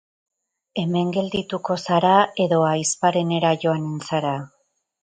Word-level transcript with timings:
Hemen 0.83 1.11
geldituko 1.17 1.77
zara 1.85 2.17
edo 2.49 2.63
ahizparenera 2.73 3.57
joanen 3.67 4.07
zara? 4.11 4.35